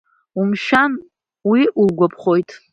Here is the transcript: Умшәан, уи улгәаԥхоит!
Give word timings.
Умшәан, 0.39 0.93
уи 1.49 1.61
улгәаԥхоит! 1.81 2.49